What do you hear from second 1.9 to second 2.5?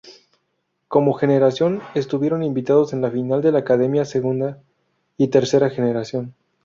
estuvieron